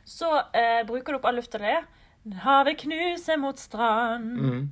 [0.06, 1.86] så eh, bruker du opp all lufta di.
[2.43, 4.38] Havet knuser mot strand.
[4.38, 4.69] mm,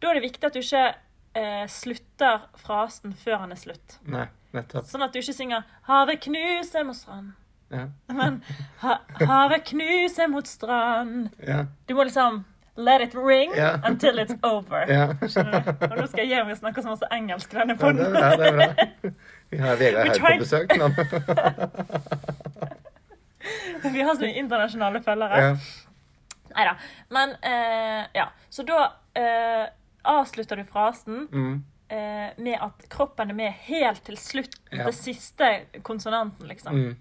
[0.00, 0.94] Da er det viktig at du ikke
[1.34, 3.98] eh, slutter frasen før han er slutt.
[4.06, 4.84] nei, nettopp.
[4.86, 7.32] Sånn at du ikke synger 'Havet knuser mot strand'.
[7.70, 8.42] Ja, Men
[8.82, 11.30] ha, 'Havet knuser mot strand'.
[11.46, 12.44] ja, Du må liksom
[12.76, 13.76] let it ring Ja.
[13.84, 14.80] until it's over.
[15.90, 17.90] Og nå skal jeg snakke så masse engelsk denne Ja,
[18.36, 18.66] det er bra.
[19.50, 20.76] Vi har Vegard her på besøk.
[20.76, 20.88] nå.
[23.92, 25.36] Vi har så mye internasjonale følgere.
[25.42, 25.56] Ja.
[26.56, 26.72] Neida.
[27.10, 28.28] Men eh, ja.
[28.50, 29.66] Så da eh,
[30.04, 34.58] avslutter du frasen Mm, eh, med at kroppen er med helt til slutt.
[34.70, 34.84] Ja.
[34.84, 35.50] den siste
[35.82, 36.74] konsonanten, liksom.
[36.74, 36.96] mm,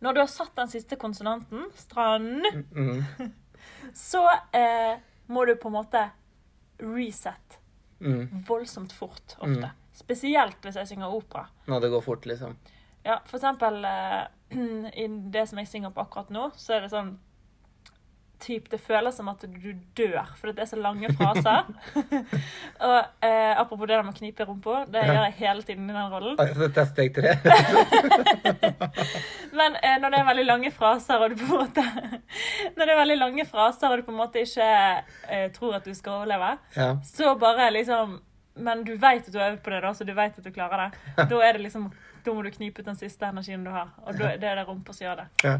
[0.00, 3.04] Når du har satt den siste konsonanten, strand, mm,
[4.10, 6.04] så eh, må du på en måte
[6.78, 7.58] reset
[7.98, 8.44] mm.
[8.48, 9.70] voldsomt fort ofte.
[9.70, 9.82] Mm.
[9.94, 11.46] Spesielt hvis jeg synger opera.
[11.70, 12.56] Når det går fort, liksom.
[13.04, 14.24] Ja, for eksempel eh,
[15.04, 17.16] i det som jeg synger på akkurat nå, så er det sånn
[18.44, 21.64] typ, Det føles som at du dør, for det er så lange fraser.
[22.88, 25.88] og eh, Apropos det der med å knipe i rumpa, det gjør jeg hele tiden
[25.88, 26.36] i den rollen.
[26.60, 27.32] Dette er steg tre.
[29.58, 31.84] Men eh, når det er veldig lange fraser, og du på en måte
[32.76, 34.68] Når det er veldig lange fraser, og du på en måte ikke
[35.30, 36.90] eh, tror at du skal overleve, Ja.
[37.06, 38.18] så bare liksom
[38.56, 40.50] Men du vet at du har øvd på det, da, så du vet at du
[40.54, 40.90] klarer det.
[41.30, 41.88] Da er det liksom
[42.24, 44.94] Da må du knipe ut den siste energien du har, og det er det rumpa
[44.96, 45.26] som gjør det.
[45.44, 45.58] ja.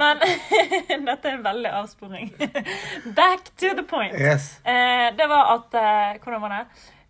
[0.00, 0.22] Men
[1.08, 2.30] dette er en veldig avsporing.
[3.18, 4.16] Back to the point.
[4.16, 4.54] Yes.
[4.64, 6.62] Eh, det var at eh, Hvordan var det?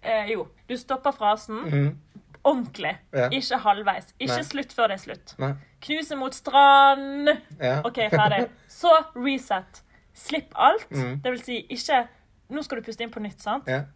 [0.02, 1.98] Eh, jo, du stopper frasen mm.
[2.42, 2.96] ordentlig.
[3.14, 3.28] Ja.
[3.30, 4.10] Ikke halvveis.
[4.18, 4.48] Ikke Nei.
[4.48, 5.34] slutt før det er slutt.
[5.38, 5.52] Nei.
[5.86, 7.30] Knuse mot strand.
[7.60, 7.76] Ja.
[7.86, 8.48] OK, ferdig.
[8.80, 9.84] Så reset.
[10.18, 10.90] Slipp alt.
[10.90, 11.20] Mm.
[11.22, 12.06] Det vil si, ikke
[12.52, 13.70] Nå skal du puste inn på nytt, sant?
[13.70, 13.86] Ja.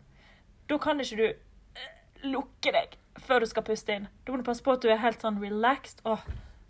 [0.71, 1.91] Da kan ikke du eh,
[2.25, 2.95] lukke deg
[3.27, 4.09] før du skal puste inn.
[4.27, 6.01] Du må passe på at du er helt sånn relaxed.
[6.05, 6.19] og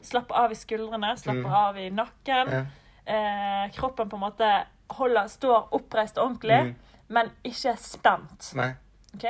[0.03, 1.53] slapper av i skuldrene, slapper Mm.
[1.53, 2.51] av i nakken.
[2.53, 2.64] Ja.
[3.07, 6.75] Eh, kroppen på en måte holder, står oppreist ordentlig, Mm.
[7.09, 8.53] men ikke spent.
[8.55, 8.75] Nei.
[9.14, 9.25] ok?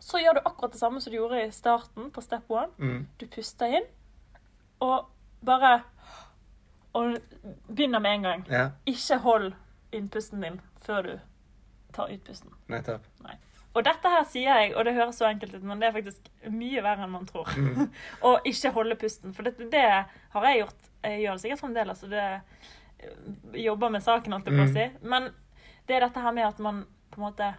[0.00, 2.68] Så gjør du akkurat det samme som du gjorde i starten på step one.
[2.78, 3.06] Mm.
[3.18, 3.84] Du puster inn,
[4.80, 5.06] og
[5.44, 5.82] bare
[6.94, 7.18] og
[7.68, 8.46] begynner med en gang.
[8.50, 8.70] Ja.
[8.86, 9.52] Ikke hold
[9.92, 11.20] innpusten din før du
[11.92, 12.50] tar utpusten.
[12.68, 13.00] Nettopp.
[13.74, 16.26] Og dette her sier jeg, og det høres så enkelt ut, men det er faktisk
[16.50, 17.46] mye verre enn man tror.
[17.56, 17.84] Mm.
[18.26, 19.32] og ikke holde pusten.
[19.36, 19.84] For det, det
[20.34, 20.88] har jeg gjort.
[21.04, 22.24] Jeg gjør det sikkert fremdeles, og det
[23.00, 24.74] eh, jobber med saken, holdt jeg på å Mm.
[24.74, 24.88] si.
[25.14, 25.30] Men
[25.86, 27.52] det er dette her med at man på en måte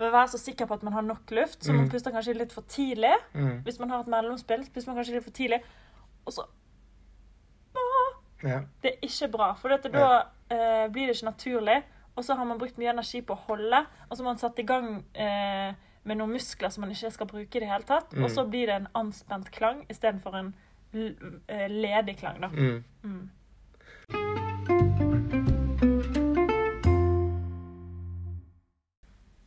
[0.00, 1.90] vil være så sikker på at man har nok luft, så man Mm.
[1.90, 3.12] puster kanskje litt for tidlig.
[3.34, 3.62] Mm.
[3.66, 5.60] Hvis man har et mellomspill, puster man kanskje litt for tidlig.
[6.26, 6.46] Og så
[8.42, 8.60] Ja.
[8.82, 9.76] Det er ikke bra, for da
[10.50, 11.82] eh, blir det ikke naturlig.
[12.20, 14.58] Og så har man brukt mye energi på å holde, og så har man satt
[14.60, 15.70] i gang eh,
[16.04, 18.12] med noen muskler som man ikke skal bruke i det hele tatt.
[18.12, 18.26] Mm.
[18.26, 20.50] Og så blir det en anspent klang istedenfor en
[20.92, 22.50] eh, ledig klang, da.
[22.52, 22.84] Mm.
[23.08, 23.30] Mm.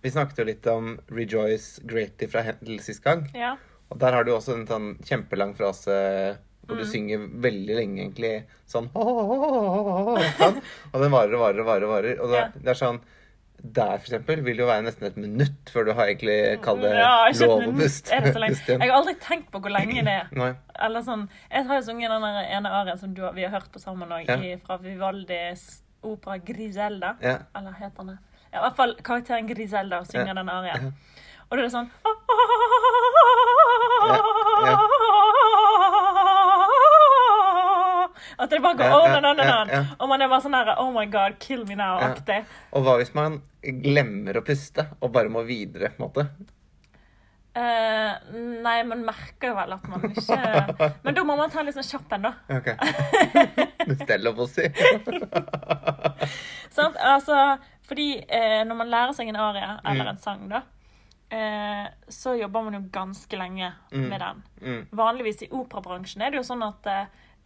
[0.01, 3.27] Vi snakket jo litt om Rejoice Greatly fra Hendel sist gang.
[3.37, 3.53] Ja.
[3.93, 5.93] Og der har du også en sånn kjempelang frase
[6.65, 6.91] hvor du Mm.
[6.91, 8.43] synger veldig lenge, egentlig.
[8.67, 10.61] Sånn sånn.
[10.93, 11.87] Og den varer og varer og varer.
[11.87, 12.19] varer.
[12.21, 12.47] Og det, Ja.
[12.55, 12.99] det er sånn
[13.65, 16.81] Der, for eksempel, vil det jo være nesten et minutt før du har egentlig kalt
[16.81, 18.09] det Ja, lov å puste.
[18.09, 18.33] Det.
[18.67, 20.27] Jeg har aldri tenkt på hvor lenge det er.
[20.83, 23.79] Eller sånn, Jeg har jo sunget den ene arien som du, vi har hørt på
[23.79, 24.57] sammen òg, Ja.
[24.67, 27.15] fra Vivaldis opera 'Griselda'.
[27.21, 27.37] Ja.
[27.55, 28.19] Eller heter den?
[28.51, 30.33] Ja, I hvert fall karakteren Griselda synger Ja.
[30.33, 30.83] den arien.
[30.83, 30.91] Ja.
[31.49, 32.11] Og det er sånn Ja,
[38.39, 39.85] At det bare går Ja, on and on and on.
[39.99, 42.41] Og man er bare sånn her Oh my God, kill me now-aktig.
[42.73, 46.25] Og hva hvis man glemmer å puste og bare må videre, på en måte?
[47.53, 48.17] Uh,
[48.65, 50.37] nei, man merker jo vel at man ikke
[51.05, 52.31] Men da må man ta litt sånn kjapp en, da.
[52.49, 52.73] Okay.
[54.07, 54.65] Det er lov å si.
[56.73, 56.97] Sant?
[56.97, 57.37] Altså,
[57.85, 60.09] fordi uh, når man lærer seg en aria eller Mm.
[60.15, 60.63] en sang, da,
[61.33, 64.07] uh, så jobber man jo ganske lenge Mm.
[64.09, 64.41] med den.
[64.61, 64.81] Mm.
[64.91, 66.89] Vanligvis i operabransjen er det jo sånn at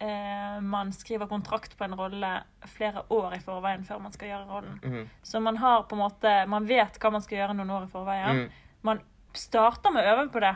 [0.00, 2.30] eh, man skriver kontrakt på en rolle
[2.66, 4.80] flere år i forveien før man skal gjøre rollen.
[4.84, 5.08] Mm.
[5.22, 7.92] Så man har på en måte Man vet hva man skal gjøre noen år i
[7.92, 8.42] forveien.
[8.44, 8.50] Mm.
[8.82, 9.00] Man
[9.34, 10.54] starter med å øve på det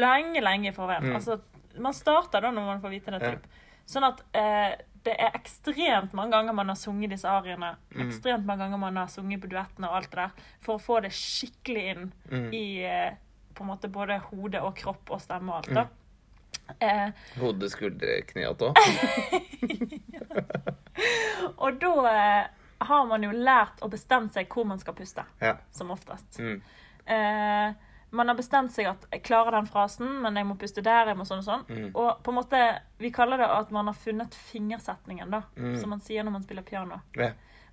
[0.00, 1.04] lenge, lenge i forveien.
[1.10, 1.16] Mm.
[1.16, 1.40] Altså,
[1.78, 3.22] man starter da når man får vite det.
[3.22, 3.66] Ja.
[3.90, 7.72] Sånn at eh, det er ekstremt mange ganger man har sunget disse ariene.
[7.94, 8.02] Mm.
[8.08, 10.50] Ekstremt mange ganger man har sunget på duettene og alt det der.
[10.60, 12.52] For å få det skikkelig inn Mm.
[12.54, 13.14] i eh,
[13.54, 15.74] på en måte både hode og kropp og stemme og alt.
[15.74, 15.86] da.
[16.80, 17.08] Eh,
[17.40, 18.68] Hode, skuldre, kne og tå.
[21.56, 22.46] og da eh,
[22.78, 25.56] har man jo lært å bestemme seg hvor man skal puste, Ja.
[25.74, 26.38] som oftest.
[26.40, 26.60] Mm.
[27.06, 27.72] Eh,
[28.10, 31.16] man har bestemt seg at jeg klarer den frasen, men jeg må puste der, jeg
[31.18, 31.66] må sånn og sånn.
[31.68, 31.90] Mm.
[31.94, 32.62] Og på en måte,
[32.98, 35.76] vi kaller det at man har funnet fingersetningen, da, Mm.
[35.80, 37.00] som man sier når man spiller piano.
[37.16, 37.30] Ja.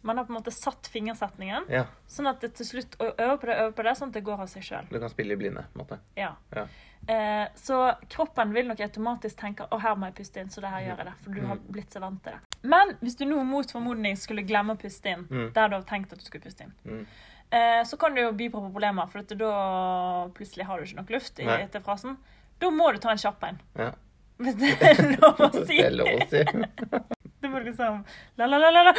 [0.08, 1.84] Man har på en måte satt fingersetningen, ja.
[2.08, 4.24] sånn at det til slutt å øve på det, øve på det, sånn at det
[4.28, 4.86] går av seg sjøl.
[4.90, 5.98] Du kan spille i blinde, på en måte.
[6.16, 6.30] Ja.
[6.56, 6.64] Ja.
[7.08, 10.72] Eh, så kroppen vil nok automatisk tenke å her må jeg puste inn, så det
[10.74, 11.14] her gjør jeg det.
[11.24, 11.68] For du har Mm.
[11.72, 12.40] blitt så vant til det.
[12.64, 15.52] Men hvis du nå mot formodning skulle glemme å puste inn, Mm.
[15.54, 17.06] der du har tenkt at du skulle puste inn, Mm.
[17.52, 21.10] eh, så kan det jo by på problemer, for da plutselig har du ikke nok
[21.10, 22.18] luft i, til frasen.
[22.60, 23.60] Da må du ta en kjapp en.
[23.78, 23.92] Ja.
[24.40, 25.78] Hvis det er lov å si.
[25.82, 27.17] Det er lov å si.
[27.52, 28.00] Må du liksom
[28.40, 28.94] la-la-la-la-la,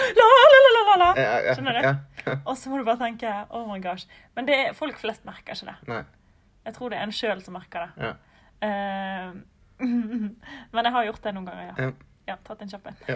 [1.55, 1.87] Skjønner du?
[2.45, 4.07] Og så må du bare tenke oh my gosh.
[4.37, 5.79] Men det er, folk flest merker ikke det.
[5.91, 6.03] Nei.
[6.69, 7.91] Jeg tror det er en sjøl som merker det.
[8.05, 8.13] Ja.
[8.69, 9.29] Eh,
[10.75, 11.75] men jeg har gjort det noen ganger, ja.
[11.89, 11.93] Ja.
[12.29, 12.97] Ja, tatt en kjapp en.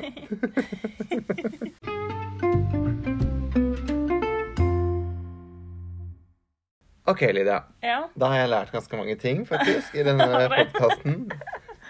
[7.12, 7.58] OK, Lydia.
[7.84, 8.08] Ja.
[8.14, 11.26] Da har jeg lært ganske mange ting, faktisk, i denne podkasten.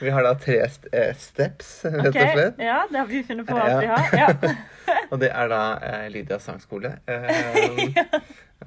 [0.02, 2.58] Vi har da tre st eh, steps, rett og slett.
[2.62, 4.08] Ja, det har vi funnet på at vi har.
[4.18, 4.54] Ja.
[5.12, 6.96] Og det er da eh, Lydias sangskole.
[7.06, 8.02] Eh,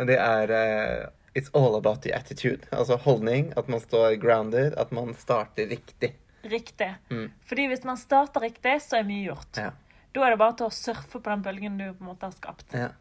[0.06, 2.68] Det er uh, It's all about the attitude.
[2.72, 6.14] Altså holdning, at man står grounded, at man starter riktig.
[6.48, 6.90] Riktig.
[7.12, 7.30] Mm.
[7.48, 9.60] Fordi hvis man starter riktig, så er mye gjort.
[9.60, 9.72] Ja.
[10.16, 12.36] Da er det bare til å surfe på den bølgen du på en måte har
[12.38, 12.68] skapt.
[12.76, 12.92] ja.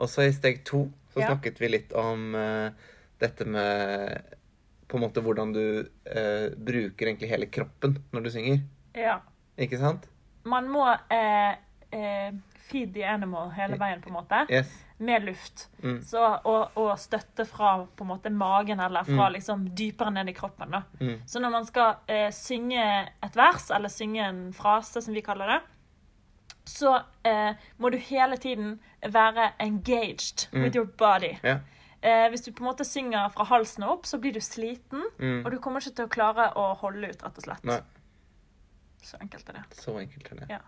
[0.00, 1.26] Og så i steg to så Ja.
[1.28, 2.70] snakket vi litt om uh,
[3.20, 4.22] dette med
[4.90, 5.62] på en måte hvordan du
[6.10, 8.60] eh, bruker egentlig hele kroppen når du synger.
[8.98, 9.20] Ja.
[9.60, 10.08] Ikke sant?
[10.44, 11.54] Man må eh,
[11.94, 12.30] eh,
[12.70, 14.44] feed the animal hele veien, på en måte.
[14.50, 14.70] Yes.
[15.00, 15.68] Med luft.
[15.82, 15.98] Mm.
[16.04, 19.32] Så, og, og støtte fra på en måte magen, eller fra Mm.
[19.38, 20.70] liksom dypere ned i kroppen.
[20.70, 20.82] da.
[21.00, 21.20] Mm.
[21.26, 22.84] Så når man skal eh, synge
[23.22, 25.60] et vers, eller synge en frase, som vi kaller det,
[26.70, 30.62] så eh, må du hele tiden være engaged Mm.
[30.62, 31.36] with your body.
[31.42, 31.58] Ja.
[32.02, 35.02] Eh, hvis du på en måte synger fra halsen og opp, så blir du sliten,
[35.18, 35.44] Mm.
[35.44, 37.64] og du kommer ikke til å klare å holde ut, rett og slett.
[37.64, 37.80] Nei.
[39.02, 39.64] Så enkelt er det.
[39.76, 40.46] Så enkelt er det.
[40.50, 40.58] Ja.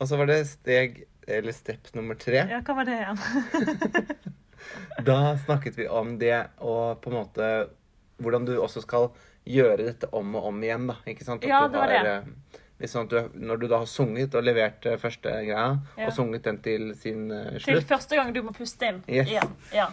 [0.00, 2.42] Og så var det steg, eller step nummer tre.
[2.48, 3.18] Ja, hva var det igjen?
[5.04, 7.46] Da snakket vi om det og på en måte
[8.20, 9.06] hvordan du også skal
[9.48, 10.98] gjøre dette om og om igjen, da.
[11.08, 11.42] Ikke sant?
[11.44, 12.34] At Ja, det var har, det.
[12.84, 16.06] at du, når du da har sunget og levert eh, første greia, Ja.
[16.06, 17.64] og sunget den til sin slutt.
[17.64, 19.28] Til første gang du må puste inn Yes.
[19.28, 19.56] igjen.
[19.72, 19.88] Ja.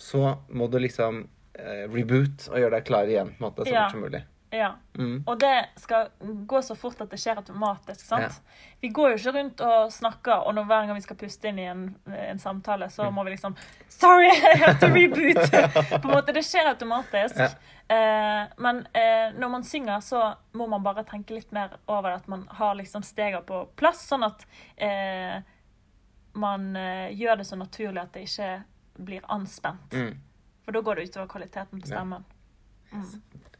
[0.00, 0.24] Så
[0.56, 1.26] må du liksom
[1.60, 3.82] eh, reboot og gjøre deg klar igjen på en måte, så Ja.
[3.86, 4.22] fort som mulig.
[4.50, 4.70] ja.
[4.98, 5.22] Mm.
[5.28, 6.08] Og det skal
[6.50, 8.00] gå så fort at det skjer automatisk.
[8.06, 8.22] sant?
[8.22, 8.70] Ja.
[8.82, 11.58] Vi går jo ikke rundt og snakker, og når hver gang vi skal puste inn
[11.58, 13.14] i en, en samtale, så Mm.
[13.14, 13.54] må vi liksom
[13.88, 15.36] Sorry, I have to reboot!
[16.02, 17.36] på en måte, Det skjer automatisk.
[17.38, 17.50] Ja.
[17.90, 22.28] Eh, men eh, når man synger, så må man bare tenke litt mer over at
[22.28, 25.42] man har liksom stegene på plass, sånn at eh,
[26.34, 28.62] man eh, gjør det så naturlig at det ikke
[29.04, 29.92] blir anspent.
[29.92, 30.14] Mm.
[30.64, 32.24] For da går det utover kvaliteten på stemmen.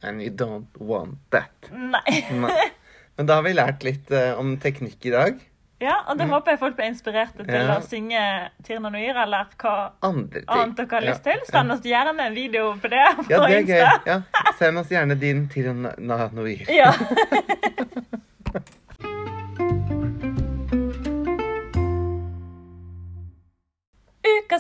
[0.03, 1.71] And you don't want that.
[1.73, 2.25] Nei.
[2.33, 2.71] Nei.
[3.17, 5.41] Men da har vi lært litt uh, om teknikk i dag.
[5.81, 7.69] Ja, og det håper jeg folk blir inspirerte til Mm.
[7.71, 7.77] Ja.
[7.79, 8.23] å synge
[8.67, 11.33] Tirna Noir, eller hva Andre annet dere har lyst Ja.
[11.33, 11.47] til.
[11.49, 14.01] Send oss gjerne en video på det på Ja, det er gøy.
[14.07, 14.19] Ja.
[14.59, 16.67] Send oss gjerne din Tiranoir.
[16.69, 16.93] Ja.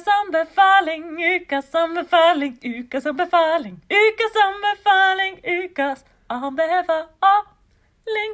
[0.00, 1.04] Ukas anbefaling,
[1.36, 8.32] ukas anbefaling, ukas anbefaling, ukas anbefaling, ukas anbefaling.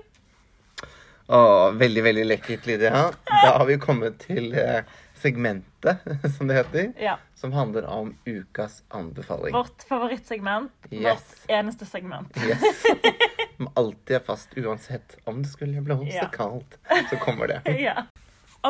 [1.26, 1.40] Å,
[1.74, 2.92] veldig, veldig lekkert, Lydia.
[3.26, 4.84] Da har vi kommet til eh,
[5.18, 7.16] segmentet, som det heter, Ja.
[7.34, 9.52] som handler om ukas anbefaling.
[9.58, 10.70] Vårt favorittsegment.
[10.90, 11.02] Yes.
[11.02, 12.30] Vårt eneste segment.
[12.46, 12.62] Yes.
[13.56, 16.28] Som alltid er fast, uansett om det skulle blåse Ja.
[16.30, 16.76] kaldt,
[17.10, 17.62] så kommer det.
[17.88, 18.02] ja.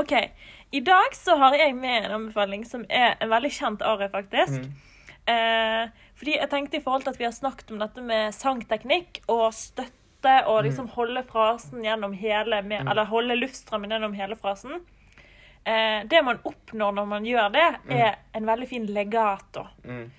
[0.01, 0.13] OK.
[0.71, 4.67] I dag så har jeg med en anbefaling som er en veldig kjent are, faktisk.
[4.67, 4.73] Mm.
[5.27, 9.23] Eh, fordi jeg tenkte i forhold til at vi har snakket om dette med sangteknikk
[9.29, 14.81] og støtte og liksom holde frasen gjennom hele med, Eller holde luftstrømmen gjennom hele frasen.
[15.65, 19.67] Eh, det man oppnår når man gjør det, er en veldig fin legato.
[19.85, 20.11] Mm.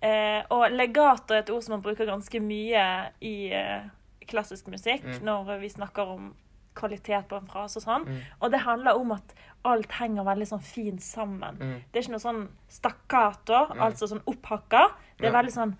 [0.00, 2.84] Eh, og legato er et ord som man bruker ganske mye
[3.20, 3.86] i eh,
[4.28, 5.24] klassisk musikk Mm.
[5.24, 6.34] når vi snakker om
[6.76, 8.04] kvalitet på en frase og sånn.
[8.06, 8.20] Mm.
[8.40, 9.34] Og det handler om at
[9.66, 11.56] alt henger veldig sånn fint sammen.
[11.58, 11.74] Mm.
[11.90, 14.84] Det er ikke noe sånn stakkato, altså sånn opphakka.
[15.18, 15.38] Det er Ja.
[15.42, 15.76] veldig sånn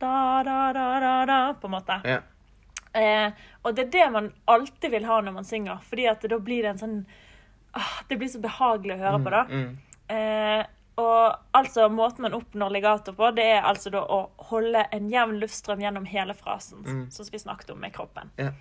[0.00, 2.00] da, da, da, da, da, på en måte.
[2.04, 2.20] Ja.
[2.94, 3.30] Eh,
[3.64, 6.62] og det er det man alltid vil ha når man synger, fordi at da blir
[6.62, 7.06] det en sånn
[7.74, 9.44] ah, Det blir så behagelig å høre på, da.
[9.50, 9.78] Mm.
[10.14, 10.66] Eh,
[10.96, 15.40] og altså, måten man oppnår legato på, det er altså da å holde en jevn
[15.40, 17.10] luftstrøm gjennom hele frasen, Mm.
[17.10, 18.30] som vi snakket om med kroppen.
[18.38, 18.52] Ja.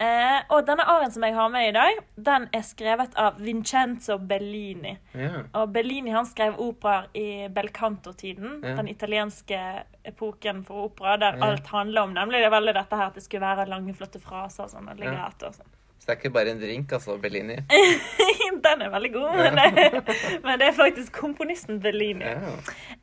[0.00, 4.16] Eh, og denne arien som jeg har med i dag, den er skrevet av Vincenzo
[4.18, 4.96] Bellini.
[5.14, 5.42] Ja.
[5.60, 8.74] Og Bellini han skrev operaer i belcanto-tiden, Ja.
[8.80, 9.60] den italienske
[10.04, 11.44] epoken for opera, der Ja.
[11.52, 14.18] alt handler om nemlig det er veldig dette her at det skulle være lange, flotte
[14.20, 15.70] fraser, sånn, og legato og sånn.
[16.00, 17.56] Så det er ikke bare en drink, altså, Bellini.
[18.62, 22.24] Den er veldig god, men det, men det er faktisk komponisten Bellini.
[22.24, 22.38] Ja.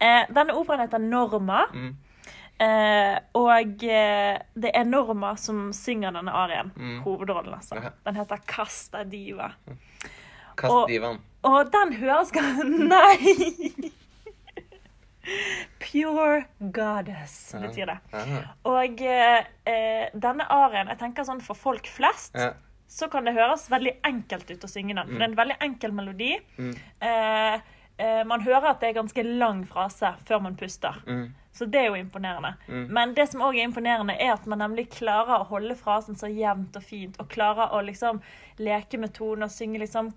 [0.02, 1.95] Eh, denne operaen heter Norma, Mm.
[2.60, 6.72] Eh, og eh, det er Norma som synger denne arien.
[6.76, 7.00] Mm.
[7.06, 7.80] Hovedrollen, altså.
[8.06, 9.52] Den heter Casta Diva.
[10.60, 11.19] Kast Og- divaen.
[11.48, 13.91] Og den høres ganske Nei!
[15.80, 16.43] Pure
[16.74, 17.98] goddess betyr det.
[18.67, 22.54] Og eh, eh, denne arien, jeg tenker sånn for folk flest, Ja.
[22.89, 25.06] så kan det høres veldig enkelt ut å synge den.
[25.08, 26.32] For det er en veldig enkel melodi.
[26.58, 26.72] Mm.
[27.06, 27.60] Eh,
[28.02, 30.98] eh, man hører at det er ganske lang frase før man puster.
[31.06, 31.28] Mm.
[31.51, 32.53] Så det er jo imponerende.
[32.67, 32.85] Mm.
[32.93, 36.29] Men det som òg er imponerende, er at man nemlig klarer å holde frasen så
[36.31, 38.21] jevnt og fint, og klarer å liksom
[38.62, 40.13] leke med tonen og synge liksom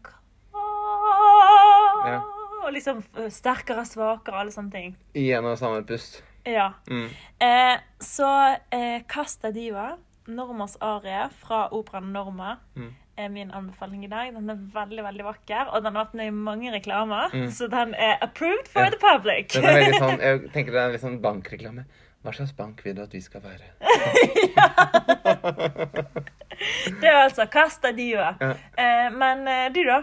[2.04, 2.20] Ja.
[2.62, 4.94] Og liksom eh, sterkere, svakere, alle sånne ting.
[5.18, 6.20] I en og samme pust.
[6.46, 6.72] Ja.
[6.90, 7.08] Mm.
[7.42, 8.28] Eh, så
[8.70, 12.92] eh, Casta Diva Normas arie fra operaen Norma Mm.
[13.18, 14.32] Er min anbefaling i dag.
[14.34, 17.28] Den er veldig veldig vakker, og den har vært med i mange reklamer.
[17.34, 17.50] Mm.
[17.52, 18.90] Så den er approved for Ja.
[18.90, 19.48] the public.
[19.52, 21.84] Den er veldig sånn, jeg tenker det er litt sånn bankreklame.
[22.22, 23.64] Hva slags bank vil du at vi skal være?
[27.00, 28.34] det er altså Casta Diva.
[28.40, 28.50] Ja.
[28.78, 30.02] Eh, men eh, du, da?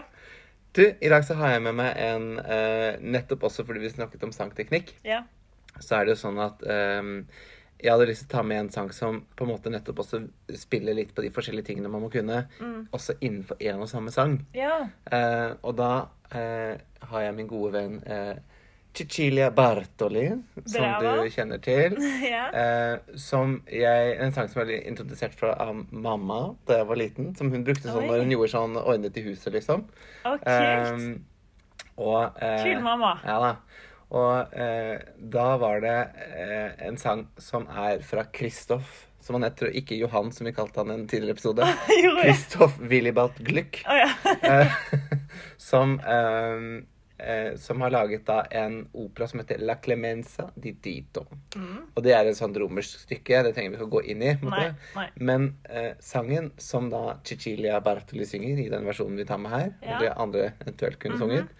[0.76, 4.22] Du, i dag så har jeg med meg en eh, Nettopp også fordi vi snakket
[4.28, 5.22] om sangteknikk, Ja.
[5.80, 7.14] så er det jo sånn at ehm,
[7.82, 10.22] jeg hadde lyst til å ta med en sang som på en måte nettopp også
[10.58, 12.88] spiller litt på de forskjellige tingene man må kunne, Mm.
[12.92, 14.46] også innenfor én og samme sang.
[14.54, 14.88] ja.
[15.10, 16.76] Eh, og da eh,
[17.10, 18.34] har jeg min gode venn eh,
[18.92, 20.28] Cecilia Bartoli,
[20.66, 21.94] som du kjenner til.
[22.34, 22.48] ja.
[22.50, 27.34] Eh, som jeg, En sang som ble introdusert fra av mamma da jeg var liten.
[27.38, 28.08] Som hun brukte sånn Oi.
[28.10, 29.84] når hun gjorde sånn ordnet i huset, liksom.
[30.26, 30.46] Å, kult.
[30.46, 31.14] Eh,
[32.00, 33.12] og eh, Kul mamma.
[33.24, 33.52] Ja da.
[34.10, 34.98] Og eh,
[35.32, 35.96] da var det
[36.34, 39.06] eh, en sang som er fra Kristoff.
[39.20, 41.66] Som han heter, ikke Johan, som vi kalte han i en tidligere episode.
[42.22, 43.82] Kristoff Willibald Gluck.
[43.86, 44.08] Oh, ja.
[44.50, 44.72] Eh,
[45.60, 51.26] som, eh, eh, som har laget da en opera som heter La Clemenza di Dito.
[51.54, 51.76] Mm.
[51.94, 53.42] Og det er et sånt romersk stykke.
[53.46, 54.32] Det trenger vi ikke å gå inn i.
[54.42, 54.64] Nei.
[54.96, 55.06] nei.
[55.20, 59.68] Men eh, sangen som da Cecilia Bartoli synger i den versjonen vi tar med her,
[59.84, 59.98] Ja.
[59.98, 61.22] eller andre eventuelt kunne Mhm.
[61.22, 61.52] sunget,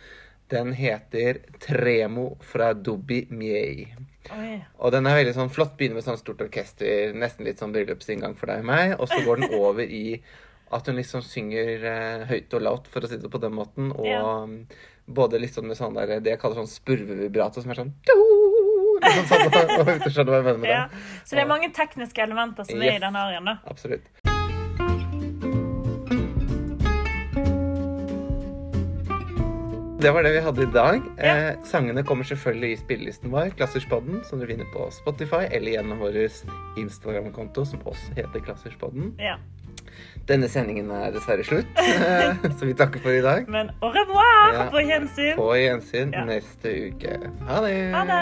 [0.51, 3.89] den heter Tremo fra Dubbi Miei.
[4.35, 4.61] Oi.
[4.79, 5.77] Og den er veldig sånn flott.
[5.79, 8.95] Begynner med sånn stort orkester, nesten litt sånn bryllupsinngang for deg og meg.
[9.01, 10.21] Og så går den over i
[10.71, 13.91] at hun liksom synger eh, høyt og lavt, for å si det på den måten.
[13.97, 14.23] Og Ja.
[15.11, 17.95] både litt sånn med sånn der, det jeg kaller sånn spurvevibrato, som er sånn
[19.01, 19.51] Sånn, sånn,
[20.13, 20.65] sånn.
[21.25, 23.55] Så det er mange tekniske elementer som er i den arien, da.
[23.71, 24.05] Absolutt.
[30.01, 31.01] Det var det vi hadde i dag.
[31.19, 31.37] Ja.
[31.37, 36.01] Eh, sangene kommer selvfølgelig i spillelisten vår, Klasserspodden, som du vinner på Spotify, eller gjennom
[36.01, 36.17] vår
[36.81, 39.13] Instagram-konto, som også heter Klasserspodden.
[39.21, 39.37] Ja.
[40.29, 43.45] Denne sendingen er dessverre slutt, eh, så vi takker for i dag.
[43.49, 44.55] Men au revoir!
[44.55, 44.71] Ja.
[44.73, 45.37] på gjensyn.
[45.37, 46.25] På gjensyn ja.
[46.25, 47.21] neste uke.
[47.51, 47.77] Ha det!
[47.93, 48.21] Ha det.